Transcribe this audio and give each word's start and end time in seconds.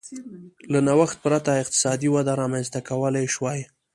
له 0.71 0.79
نوښت 0.87 1.17
پرته 1.25 1.51
اقتصادي 1.63 2.09
وده 2.11 2.33
رامنځته 2.41 2.79
کولای 2.89 3.25
شوای. 3.35 3.59